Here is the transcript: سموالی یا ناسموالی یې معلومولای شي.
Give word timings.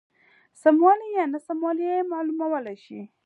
سموالی 0.63 1.07
یا 1.17 1.23
ناسموالی 1.33 1.85
یې 1.91 2.09
معلومولای 2.13 2.77
شي. 2.83 3.01